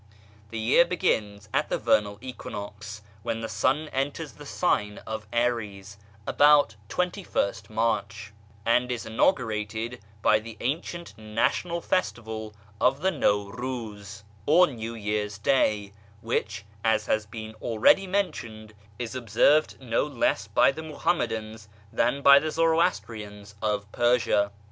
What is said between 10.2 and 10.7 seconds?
by the